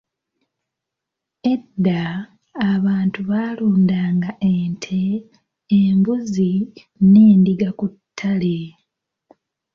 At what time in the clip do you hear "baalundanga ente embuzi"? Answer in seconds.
3.29-6.51